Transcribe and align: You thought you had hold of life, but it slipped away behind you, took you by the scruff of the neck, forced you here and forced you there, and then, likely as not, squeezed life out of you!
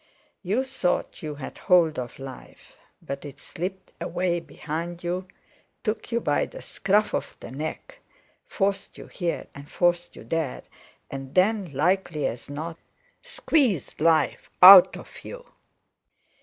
You 0.41 0.63
thought 0.63 1.21
you 1.21 1.35
had 1.35 1.59
hold 1.59 1.99
of 1.99 2.17
life, 2.17 2.75
but 3.03 3.23
it 3.23 3.39
slipped 3.39 3.91
away 4.01 4.39
behind 4.39 5.03
you, 5.03 5.27
took 5.83 6.11
you 6.11 6.19
by 6.19 6.47
the 6.47 6.59
scruff 6.63 7.13
of 7.13 7.35
the 7.39 7.51
neck, 7.51 7.99
forced 8.47 8.97
you 8.97 9.05
here 9.05 9.45
and 9.53 9.69
forced 9.69 10.15
you 10.15 10.23
there, 10.23 10.63
and 11.11 11.35
then, 11.35 11.71
likely 11.71 12.25
as 12.25 12.49
not, 12.49 12.79
squeezed 13.21 14.01
life 14.01 14.49
out 14.63 14.97
of 14.97 15.23
you! 15.23 15.45